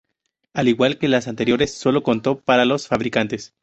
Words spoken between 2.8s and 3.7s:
fabricantes.